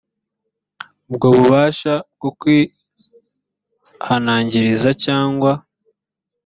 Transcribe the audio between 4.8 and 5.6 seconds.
cyangwa